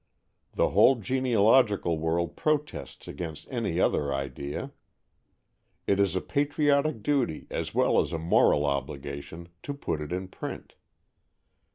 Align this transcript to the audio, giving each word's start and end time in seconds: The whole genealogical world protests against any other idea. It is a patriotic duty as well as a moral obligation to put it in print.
The 0.55 0.69
whole 0.69 0.95
genealogical 0.95 1.99
world 1.99 2.35
protests 2.35 3.07
against 3.07 3.45
any 3.51 3.79
other 3.79 4.11
idea. 4.11 4.71
It 5.85 5.99
is 5.99 6.15
a 6.15 6.21
patriotic 6.21 7.03
duty 7.03 7.45
as 7.51 7.75
well 7.75 7.99
as 8.01 8.11
a 8.11 8.17
moral 8.17 8.65
obligation 8.65 9.49
to 9.61 9.75
put 9.75 10.01
it 10.01 10.11
in 10.11 10.27
print. 10.29 10.73